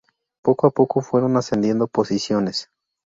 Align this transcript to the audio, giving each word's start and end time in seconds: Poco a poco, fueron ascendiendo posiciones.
Poco 0.43 0.65
a 0.65 0.71
poco, 0.71 1.03
fueron 1.03 1.37
ascendiendo 1.37 1.87
posiciones. 1.87 2.71